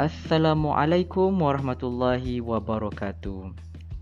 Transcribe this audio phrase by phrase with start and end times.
[0.00, 3.52] Assalamualaikum warahmatullahi wabarakatuh.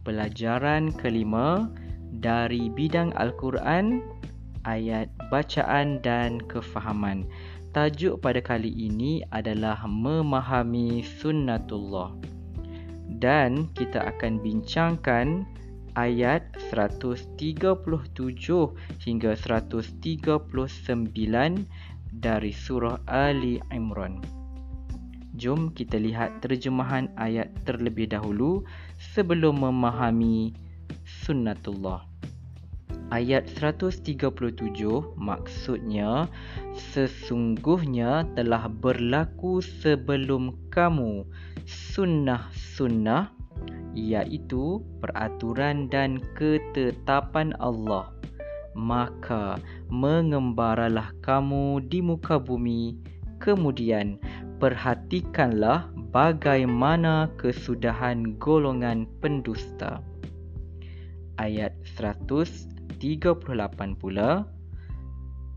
[0.06, 1.74] Pelajaran kelima
[2.22, 4.06] dari bidang Al-Quran,
[4.62, 7.26] ayat bacaan dan kefahaman.
[7.74, 12.14] Tajuk pada kali ini adalah memahami sunnatullah.
[13.18, 15.42] Dan kita akan bincangkan
[15.98, 17.42] ayat 137
[19.02, 19.98] hingga 139
[22.14, 24.37] dari surah Ali Imran.
[25.38, 28.66] Jom kita lihat terjemahan ayat terlebih dahulu
[28.98, 30.50] sebelum memahami
[31.06, 32.02] sunnatullah.
[33.14, 34.18] Ayat 137
[35.16, 36.26] maksudnya
[36.74, 41.22] sesungguhnya telah berlaku sebelum kamu
[41.64, 43.30] sunnah-sunnah
[43.94, 48.12] iaitu peraturan dan ketetapan Allah
[48.78, 49.58] maka
[49.90, 52.94] mengembaralah kamu di muka bumi
[53.42, 54.18] kemudian
[54.58, 60.02] perhatikanlah bagaimana kesudahan golongan pendusta
[61.38, 62.98] ayat 138
[63.98, 64.44] pula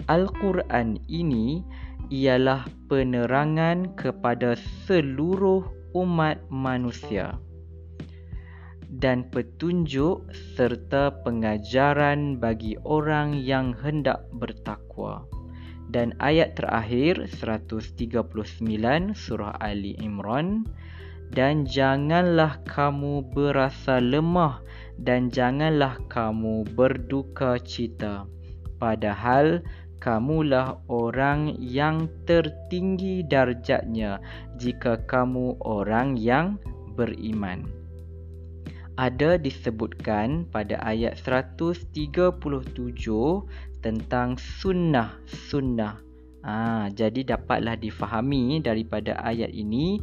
[0.10, 1.66] Al-Quran ini
[2.14, 5.66] ialah penerangan kepada seluruh
[5.98, 7.38] umat manusia
[8.92, 15.24] dan petunjuk serta pengajaran bagi orang yang hendak bertakwa.
[15.92, 18.16] Dan ayat terakhir 139
[19.12, 20.64] surah Ali Imran.
[21.32, 24.60] Dan janganlah kamu berasa lemah
[25.00, 28.28] dan janganlah kamu berduka cita.
[28.76, 29.64] Padahal
[30.04, 34.20] kamulah orang yang tertinggi darjatnya
[34.60, 36.60] jika kamu orang yang
[37.00, 37.81] beriman
[39.00, 41.92] ada disebutkan pada ayat 137
[43.82, 46.12] tentang sunnah sunnah
[46.42, 50.02] Ha, jadi dapatlah difahami daripada ayat ini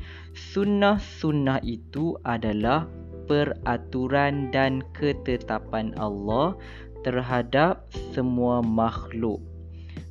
[0.55, 2.87] sunnah-sunnah itu adalah
[3.27, 6.55] peraturan dan ketetapan Allah
[7.03, 9.43] terhadap semua makhluk.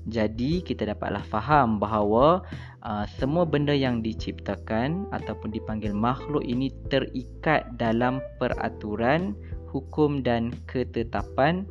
[0.08, 2.40] Jadi kita dapatlah faham bahawa
[2.88, 9.36] uh, semua benda yang diciptakan ataupun dipanggil makhluk ini terikat dalam peraturan,
[9.68, 11.68] hukum dan ketetapan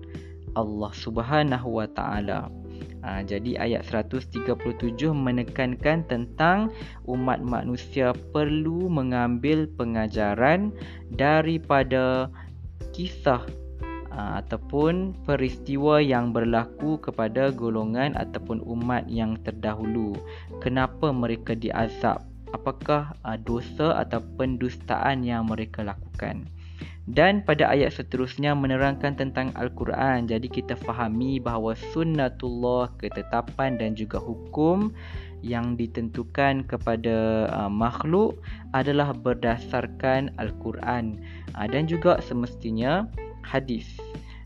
[0.52, 2.52] Allah Subhanahu Wa Taala.
[3.06, 4.42] Ha, jadi ayat 137
[5.14, 6.74] menekankan tentang
[7.06, 10.74] umat manusia perlu mengambil pengajaran
[11.14, 12.26] daripada
[12.90, 13.46] kisah
[14.16, 20.16] ha, ataupun peristiwa yang berlaku kepada golongan ataupun umat yang terdahulu.
[20.64, 22.24] Kenapa mereka diazab?
[22.56, 26.48] Apakah ha, dosa atau pendustaan yang mereka lakukan?
[27.06, 30.26] dan pada ayat seterusnya menerangkan tentang Al-Quran.
[30.26, 34.90] Jadi kita fahami bahawa sunnatullah, ketetapan dan juga hukum
[35.46, 38.42] yang ditentukan kepada uh, makhluk
[38.74, 41.22] adalah berdasarkan Al-Quran
[41.54, 43.06] uh, dan juga semestinya
[43.46, 43.86] hadis.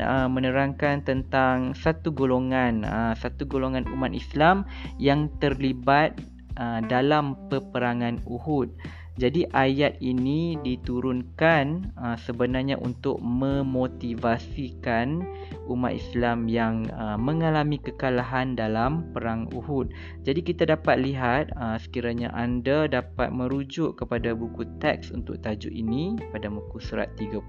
[0.05, 4.69] uh, menerangkan tentang satu golongan uh, satu golongan umat Islam
[5.01, 6.13] yang terlibat
[6.61, 8.69] uh, dalam peperangan Uhud.
[9.17, 15.25] Jadi ayat ini diturunkan uh, sebenarnya untuk memotivasikan
[15.73, 19.89] umat Islam yang uh, mengalami kekalahan dalam perang Uhud.
[20.21, 26.21] Jadi kita dapat lihat uh, sekiranya anda dapat merujuk kepada buku teks untuk tajuk ini
[26.29, 27.41] pada muka surat 30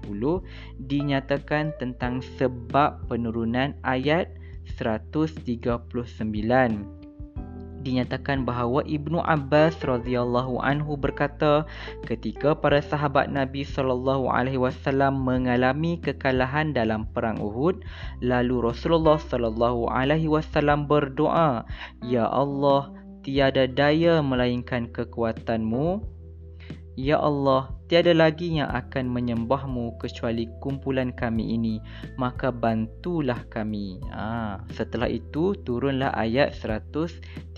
[0.88, 4.32] dinyatakan tentang sebab penurunan ayat
[4.80, 5.84] 139
[7.88, 11.64] dinyatakan bahawa Ibnu Abbas radhiyallahu anhu berkata
[12.04, 17.80] ketika para sahabat Nabi sallallahu alaihi wasallam mengalami kekalahan dalam perang Uhud
[18.20, 21.64] lalu Rasulullah sallallahu alaihi wasallam berdoa
[22.04, 22.92] ya Allah
[23.24, 26.17] tiada daya melainkan kekuatanmu
[26.98, 31.78] Ya Allah, tiada lagi yang akan menyembahmu kecuali kumpulan kami ini.
[32.18, 34.02] Maka bantulah kami.
[34.10, 37.54] Ha, setelah itu, turunlah ayat 139.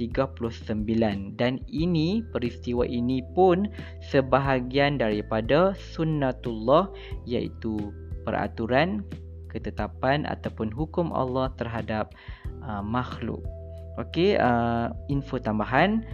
[1.41, 3.65] Dan ini, peristiwa ini pun
[4.13, 6.93] sebahagian daripada sunnatullah
[7.25, 7.81] iaitu
[8.29, 9.01] peraturan,
[9.49, 12.13] ketetapan ataupun hukum Allah terhadap
[12.61, 13.41] uh, makhluk.
[13.97, 16.05] Okey, uh, info tambahan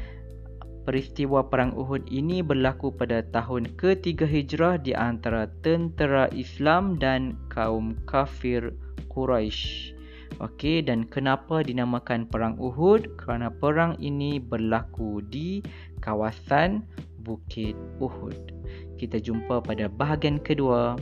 [0.86, 7.98] peristiwa perang Uhud ini berlaku pada tahun ketiga hijrah di antara tentera Islam dan kaum
[8.06, 8.70] kafir
[9.10, 9.98] Quraisy.
[10.38, 13.18] Okey dan kenapa dinamakan perang Uhud?
[13.18, 15.64] Kerana perang ini berlaku di
[15.98, 16.86] kawasan
[17.26, 18.54] Bukit Uhud.
[18.94, 20.94] Kita jumpa pada bahagian kedua.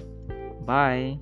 [0.65, 1.21] Bye.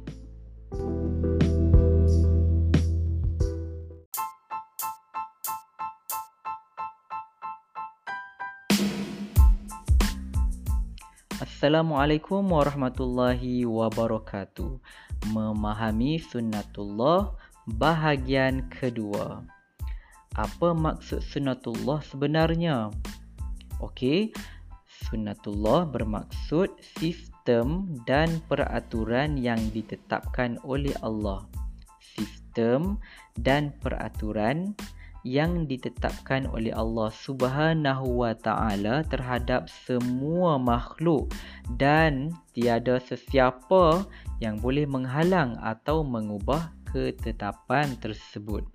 [11.62, 14.82] Assalamualaikum warahmatullahi wabarakatuh.
[15.30, 17.38] Memahami sunnatullah
[17.78, 19.46] bahagian kedua.
[20.34, 22.90] Apa maksud sunnatullah sebenarnya?
[23.78, 24.34] Okey,
[25.06, 26.66] sunnatullah bermaksud
[26.98, 31.46] sistem dan peraturan yang ditetapkan oleh Allah.
[32.02, 32.98] Sistem
[33.38, 34.74] dan peraturan
[35.22, 41.30] yang ditetapkan oleh Allah Subhanahu wa taala terhadap semua makhluk
[41.78, 44.02] dan tiada sesiapa
[44.42, 48.66] yang boleh menghalang atau mengubah ketetapan tersebut.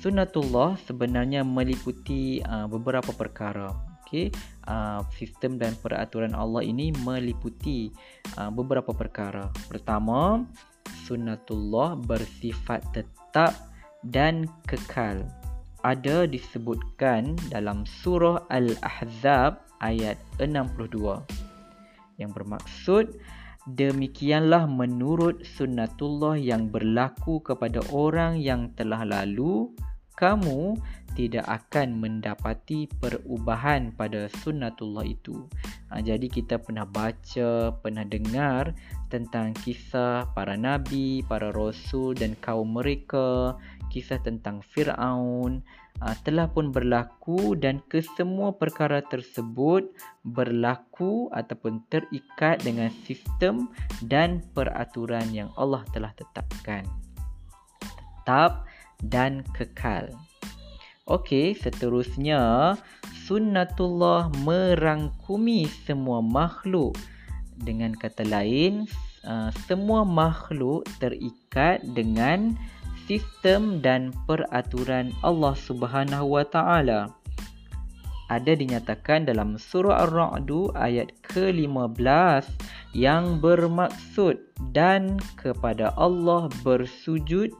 [0.00, 3.68] Sunnatullah sebenarnya meliputi uh, beberapa perkara.
[4.00, 4.32] Okey,
[4.66, 7.92] uh, sistem dan peraturan Allah ini meliputi
[8.40, 9.52] uh, beberapa perkara.
[9.68, 10.42] Pertama,
[11.04, 13.69] sunnatullah bersifat tetap
[14.06, 15.24] dan kekal.
[15.80, 21.24] Ada disebutkan dalam surah Al-Ahzab ayat 62
[22.20, 23.16] yang bermaksud
[23.64, 29.72] demikianlah menurut sunnatullah yang berlaku kepada orang yang telah lalu
[30.20, 30.76] kamu
[31.16, 35.48] tidak akan mendapati perubahan pada sunnatullah itu.
[35.90, 38.70] Ha, jadi kita pernah baca, pernah dengar
[39.10, 43.58] tentang kisah para nabi, para rasul dan kaum mereka
[43.90, 45.66] kisah tentang Fir'aun
[45.98, 49.90] uh, telah pun berlaku dan kesemua perkara tersebut
[50.22, 53.66] berlaku ataupun terikat dengan sistem
[54.06, 56.86] dan peraturan yang Allah telah tetapkan.
[57.82, 58.69] Tetap
[59.06, 60.08] dan kekal.
[61.08, 62.74] Okey, seterusnya
[63.26, 66.94] sunnatullah merangkumi semua makhluk.
[67.60, 68.86] Dengan kata lain,
[69.26, 72.56] uh, semua makhluk terikat dengan
[73.10, 77.10] sistem dan peraturan Allah Subhanahu wa taala
[78.30, 82.46] ada dinyatakan dalam surah Ar-Ra'd ayat ke-15
[82.94, 84.38] yang bermaksud
[84.70, 87.50] dan kepada Allah bersujud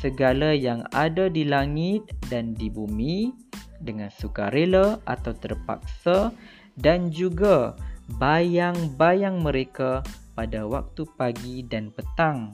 [0.00, 3.30] segala yang ada di langit dan di bumi
[3.84, 6.32] dengan sukarela atau terpaksa
[6.80, 7.76] dan juga
[8.16, 10.00] bayang-bayang mereka
[10.32, 12.50] pada waktu pagi dan petang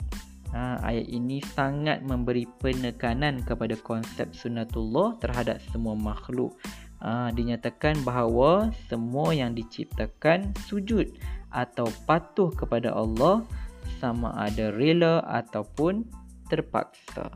[0.57, 6.57] Ha, ayat ini sangat memberi penekanan kepada konsep sunnatullah terhadap semua makhluk.
[7.05, 11.13] Ha, dinyatakan bahawa semua yang diciptakan sujud
[11.53, 13.45] atau patuh kepada Allah
[14.01, 16.09] sama ada rela ataupun
[16.47, 17.31] terpaksa.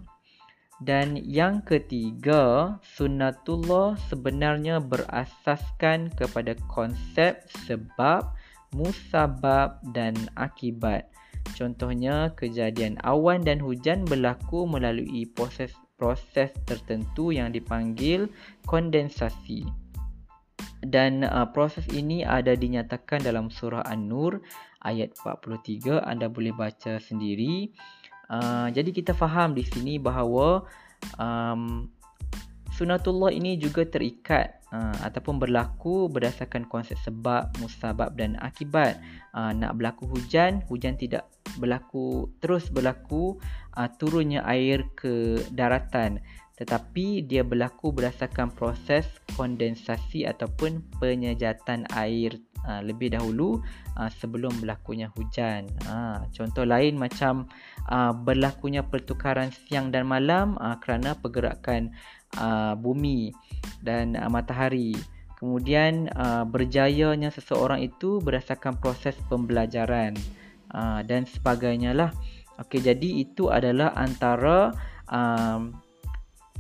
[0.81, 8.33] Dan yang ketiga, sunnatullah sebenarnya berasaskan kepada konsep sebab,
[8.73, 11.13] musabab dan akibat.
[11.53, 18.33] Contohnya, kejadian awan dan hujan berlaku melalui proses proses tertentu yang dipanggil
[18.65, 19.69] kondensasi.
[20.81, 24.41] Dan uh, proses ini ada dinyatakan dalam surah An-Nur
[24.81, 26.01] ayat 43.
[26.01, 27.69] Anda boleh baca sendiri.
[28.31, 30.63] Uh, jadi kita faham di sini bahawa
[31.19, 31.91] um,
[32.71, 39.03] sunatullah ini juga terikat uh, ataupun berlaku berdasarkan konsep sebab, musabab dan akibat.
[39.35, 41.27] Uh, nak berlaku hujan, hujan tidak
[41.59, 43.35] berlaku terus berlaku
[43.75, 46.23] uh, turunnya air ke daratan
[46.61, 52.37] tetapi dia berlaku berdasarkan proses kondensasi ataupun penyejatan air
[52.67, 53.61] uh, lebih dahulu
[53.97, 55.69] uh, sebelum berlakunya hujan.
[55.87, 57.49] Uh, contoh lain macam
[57.89, 61.95] uh, berlakunya pertukaran siang dan malam uh, kerana pergerakan
[62.37, 63.33] uh, bumi
[63.85, 64.97] dan uh, matahari.
[65.41, 70.13] Kemudian uh, berjayanya seseorang itu berdasarkan proses pembelajaran
[70.77, 72.13] uh, dan sebagainya lah.
[72.61, 74.69] Okey, jadi itu adalah antara
[75.09, 75.81] um,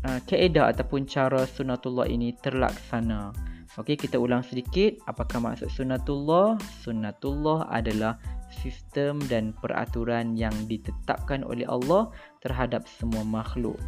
[0.01, 3.50] uh, kaedah ataupun cara sunatullah ini terlaksana.
[3.79, 4.99] Okey, kita ulang sedikit.
[5.07, 6.59] Apakah maksud sunatullah?
[6.83, 8.19] Sunatullah adalah
[8.51, 12.11] sistem dan peraturan yang ditetapkan oleh Allah
[12.43, 13.79] terhadap semua makhluk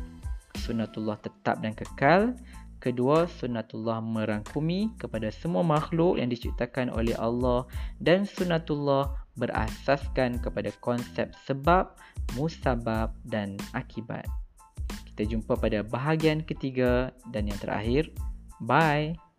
[0.63, 2.37] sunatullah tetap dan kekal.
[2.83, 7.63] Kedua, sunatullah merangkumi kepada semua makhluk yang diciptakan oleh Allah
[8.03, 9.07] dan sunatullah
[9.39, 11.95] berasaskan kepada konsep sebab,
[12.35, 14.27] musabab dan akibat.
[15.15, 18.11] Kita jumpa pada bahagian ketiga dan yang terakhir.
[18.59, 19.32] Bye.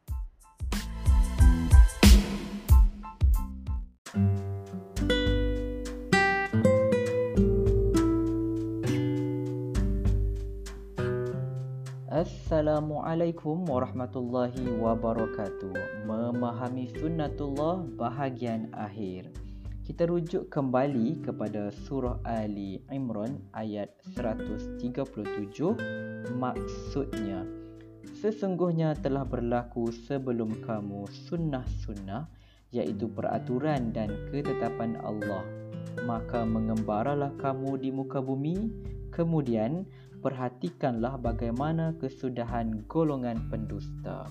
[12.54, 16.06] Assalamualaikum warahmatullahi wabarakatuh.
[16.06, 19.34] Memahami sunnatullah bahagian akhir.
[19.82, 24.78] Kita rujuk kembali kepada surah Ali Imran ayat 137
[26.38, 27.42] Maksudnya
[28.22, 32.30] Sesungguhnya telah berlaku sebelum kamu sunnah-sunnah
[32.70, 35.42] iaitu peraturan dan ketetapan Allah.
[36.06, 38.70] Maka mengembaralah kamu di muka bumi,
[39.10, 39.90] kemudian
[40.24, 44.24] perhatikanlah bagaimana kesudahan golongan pendusta.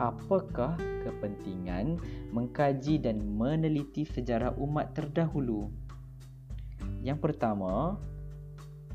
[0.00, 2.00] Apakah kepentingan
[2.32, 5.68] mengkaji dan meneliti sejarah umat terdahulu?
[7.04, 8.00] Yang pertama,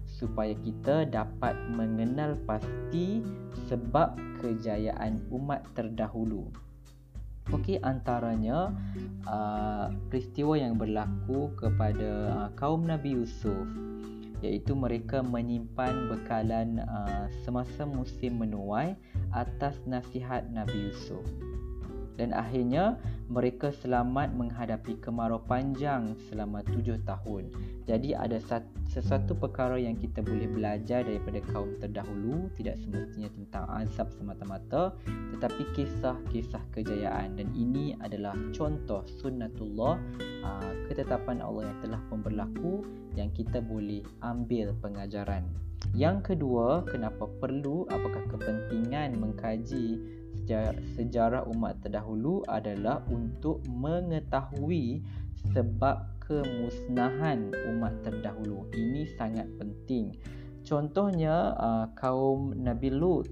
[0.10, 3.22] supaya kita dapat mengenal pasti
[3.70, 6.50] sebab kejayaan umat terdahulu.
[7.50, 8.70] Okey, antaranya
[9.26, 13.66] uh, peristiwa yang berlaku kepada uh, kaum Nabi Yusuf
[14.42, 18.98] iaitu mereka menyimpan bekalan uh, semasa musim menuai
[19.32, 21.24] atas nasihat Nabi Yusuf.
[22.18, 22.98] Dan akhirnya
[23.32, 27.48] mereka selamat menghadapi kemarau panjang selama tujuh tahun.
[27.88, 28.36] Jadi ada
[28.92, 34.92] sesuatu perkara yang kita boleh belajar daripada kaum terdahulu tidak semestinya tentang azab semata-mata
[35.32, 39.96] tetapi kisah-kisah kejayaan dan ini adalah contoh sunnatullah
[40.44, 42.84] uh, ketetapan Allah yang telah pun berlaku
[43.16, 45.48] yang kita boleh ambil pengajaran.
[45.96, 50.00] Yang kedua, kenapa perlu apakah kepentingan mengkaji
[50.98, 55.02] sejarah umat terdahulu adalah untuk mengetahui
[55.54, 58.70] sebab kemusnahan umat terdahulu.
[58.72, 60.16] Ini sangat penting.
[60.62, 63.28] Contohnya uh, kaum Nabi Lut.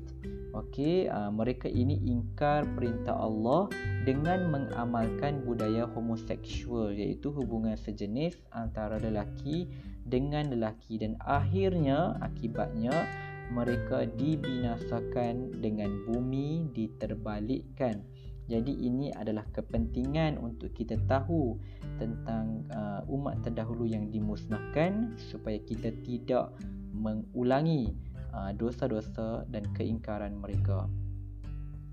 [0.50, 3.70] Okey, uh, mereka ini ingkar perintah Allah
[4.02, 9.70] dengan mengamalkan budaya homoseksual iaitu hubungan sejenis antara lelaki
[10.10, 13.06] dengan lelaki dan akhirnya akibatnya
[13.50, 18.02] mereka dibinasakan dengan bumi diterbalikkan.
[18.50, 21.62] Jadi ini adalah kepentingan untuk kita tahu
[22.02, 26.50] tentang uh, umat terdahulu yang dimusnahkan supaya kita tidak
[26.90, 27.94] mengulangi
[28.34, 30.90] uh, dosa-dosa dan keingkaran mereka.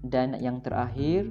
[0.00, 1.28] Dan yang terakhir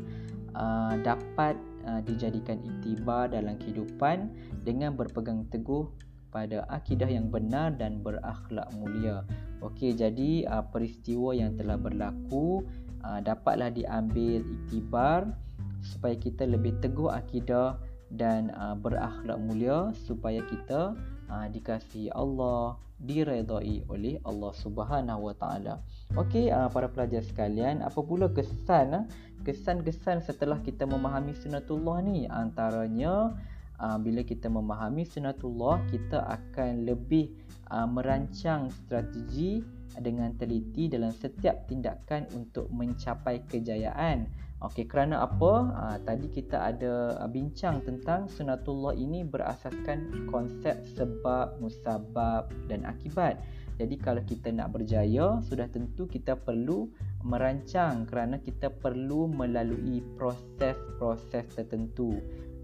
[0.53, 1.58] uh, dapat
[1.89, 4.29] uh, dijadikan itibar dalam kehidupan
[4.62, 5.89] dengan berpegang teguh
[6.29, 9.24] pada akidah yang benar dan berakhlak mulia.
[9.65, 12.62] Okey, jadi uh, peristiwa yang telah berlaku
[13.01, 15.34] uh, dapatlah diambil iktibar
[15.81, 17.81] supaya kita lebih teguh akidah
[18.13, 20.93] dan uh, berakhlak mulia supaya kita
[21.34, 25.81] uh, dikasihi Allah, diredai oleh Allah Subhanahu Wa Taala.
[26.13, 29.10] Okey, uh, para pelajar sekalian, apa pula kesan
[29.45, 32.25] kesan-kesan setelah kita memahami sunatullah ni?
[32.29, 33.34] Antaranya
[33.79, 37.32] uh, bila kita memahami sunatullah kita akan lebih
[37.72, 39.63] uh, merancang strategi
[39.96, 44.27] dengan teliti dalam setiap tindakan untuk mencapai kejayaan
[44.63, 45.51] Okey kerana apa?
[45.75, 53.36] Uh, tadi kita ada bincang tentang sunatullah ini berasaskan konsep sebab, musabab dan akibat.
[53.75, 56.88] Jadi kalau kita nak berjaya, sudah tentu kita perlu
[57.27, 62.15] merancang kerana kita perlu melalui proses-proses tertentu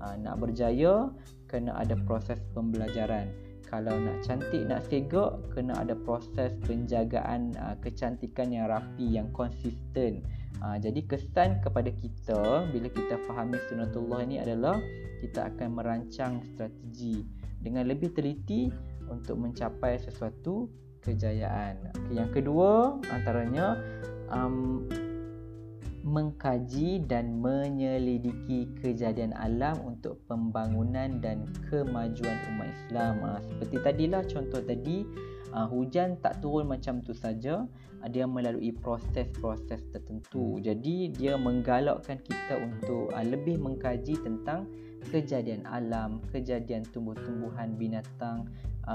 [0.01, 1.13] uh, nak berjaya
[1.45, 3.29] kena ada proses pembelajaran.
[3.71, 10.25] Kalau nak cantik nak segak kena ada proses penjagaan uh, kecantikan yang rapi yang konsisten.
[10.59, 14.75] Uh, jadi kesan kepada kita bila kita fahami sunatullah ini adalah
[15.23, 17.23] kita akan merancang strategi
[17.61, 18.67] dengan lebih teliti
[19.07, 20.67] untuk mencapai sesuatu
[21.01, 21.93] kejayaan.
[21.93, 23.79] Okay, yang kedua antaranya
[24.29, 24.85] um,
[26.01, 33.13] mengkaji dan menyelidiki kejadian alam untuk pembangunan dan kemajuan umat Islam.
[33.21, 35.05] Ha, seperti tadilah contoh tadi,
[35.53, 37.69] ha, hujan tak turun macam tu saja,
[38.01, 40.57] ha, dia melalui proses-proses tertentu.
[40.57, 44.65] Jadi dia menggalakkan kita untuk ha, lebih mengkaji tentang
[45.13, 48.45] kejadian alam, kejadian tumbuh-tumbuhan, binatang,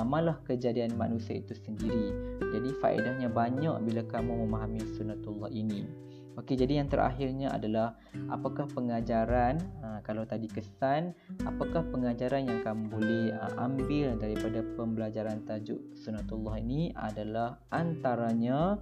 [0.07, 2.11] malah kejadian manusia itu sendiri.
[2.39, 5.83] Jadi faedahnya banyak bila kamu memahami sunatullah ini.
[6.37, 7.97] Okey, jadi yang terakhirnya adalah
[8.29, 11.17] apakah pengajaran uh, kalau tadi kesan,
[11.49, 18.77] apakah pengajaran yang kamu boleh uh, ambil daripada pembelajaran tajuk sunatullah ini adalah antaranya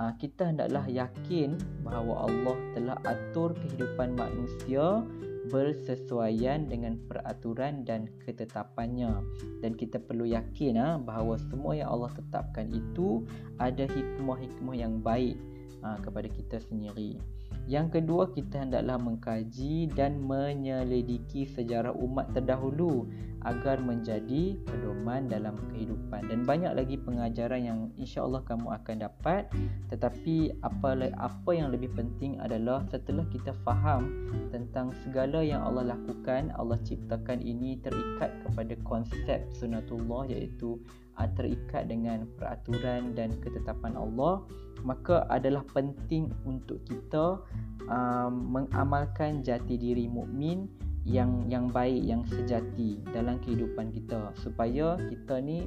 [0.00, 5.04] uh, kita hendaklah yakin bahawa Allah telah atur kehidupan manusia
[5.52, 9.20] bersesuaian dengan peraturan dan ketetapannya.
[9.60, 13.20] Dan kita perlu yakin uh, bahawa semua yang Allah tetapkan itu
[13.60, 15.36] ada hikmah-hikmah yang baik
[15.82, 17.18] ha, kepada kita sendiri.
[17.66, 23.10] Yang kedua, kita hendaklah mengkaji dan menyelidiki sejarah umat terdahulu
[23.42, 26.30] agar menjadi pedoman dalam kehidupan.
[26.30, 29.50] Dan banyak lagi pengajaran yang insya-Allah kamu akan dapat.
[29.90, 36.54] Tetapi apa apa yang lebih penting adalah setelah kita faham tentang segala yang Allah lakukan,
[36.54, 40.78] Allah ciptakan ini terikat kepada konsep sunatullah iaitu
[41.18, 44.44] uh, terikat dengan peraturan dan ketetapan Allah
[44.86, 47.42] maka adalah penting untuk kita
[47.90, 50.70] um, mengamalkan jati diri mukmin
[51.02, 55.66] yang yang baik yang sejati dalam kehidupan kita supaya kita ni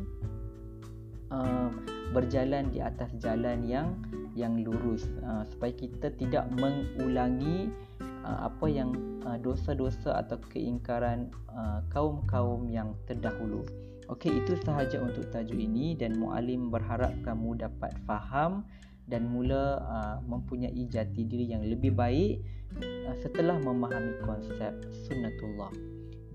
[1.31, 1.71] uh,
[2.15, 3.95] berjalan di atas jalan yang
[4.35, 7.71] yang lurus uh, supaya kita tidak mengulangi
[8.23, 8.91] uh, apa yang
[9.23, 13.63] uh, dosa-dosa atau keingkaran uh, kaum-kaum yang terdahulu.
[14.09, 18.65] Okey itu sahaja untuk tajuk ini dan muallim berharap kamu dapat faham
[19.09, 22.39] dan mula uh, mempunyai jati diri yang lebih baik
[22.77, 24.71] uh, setelah memahami konsep
[25.09, 25.73] sunnatullah.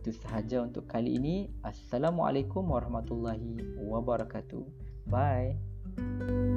[0.02, 1.48] Itu sahaja untuk kali ini.
[1.64, 4.66] Assalamualaikum warahmatullahi wabarakatuh.
[5.08, 6.53] Bye.